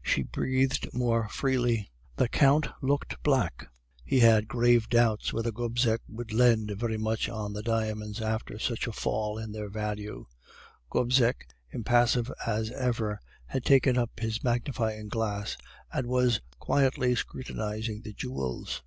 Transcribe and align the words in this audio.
"She 0.00 0.22
breathed 0.22 0.86
more 0.94 1.28
freely. 1.28 1.90
The 2.14 2.28
Count 2.28 2.68
looked 2.82 3.20
black; 3.24 3.66
he 4.04 4.20
had 4.20 4.46
grave 4.46 4.88
doubts 4.88 5.32
whether 5.32 5.50
Gobseck 5.50 6.02
would 6.06 6.32
lend 6.32 6.70
very 6.76 6.96
much 6.98 7.28
on 7.28 7.52
the 7.52 7.64
diamonds 7.64 8.20
after 8.20 8.60
such 8.60 8.86
a 8.86 8.92
fall 8.92 9.38
in 9.38 9.50
their 9.50 9.68
value. 9.68 10.26
Gobseck, 10.88 11.48
impassive 11.72 12.30
as 12.46 12.70
ever, 12.70 13.18
had 13.46 13.64
taken 13.64 13.98
up 13.98 14.20
his 14.20 14.44
magnifying 14.44 15.08
glass, 15.08 15.56
and 15.92 16.06
was 16.06 16.40
quietly 16.60 17.16
scrutinizing 17.16 18.02
the 18.02 18.12
jewels. 18.12 18.84